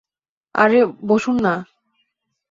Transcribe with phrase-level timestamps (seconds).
[0.55, 0.79] আরে,
[1.09, 1.53] বসুন না!